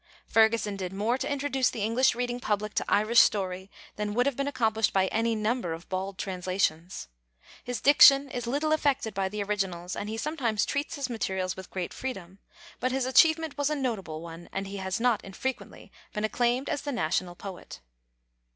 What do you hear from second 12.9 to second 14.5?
his achievement was a notable one,